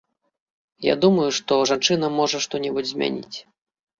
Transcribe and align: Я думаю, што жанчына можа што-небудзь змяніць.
Я 0.85 0.93
думаю, 1.03 1.25
што 1.39 1.57
жанчына 1.71 2.09
можа 2.19 2.37
што-небудзь 2.45 2.91
змяніць. 2.95 3.37